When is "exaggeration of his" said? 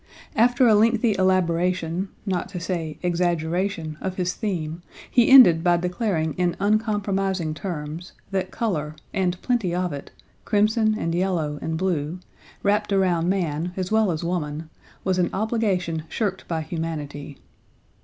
3.03-4.33